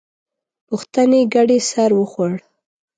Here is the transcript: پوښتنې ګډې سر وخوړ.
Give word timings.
پوښتنې 0.67 1.21
ګډې 1.33 1.57
سر 1.69 1.89
وخوړ. 1.99 2.33